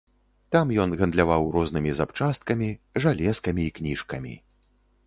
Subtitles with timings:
[0.55, 2.71] Там ён гандляваў рознымі запчасткамі,
[3.05, 4.35] жалезкамі і кніжкамі.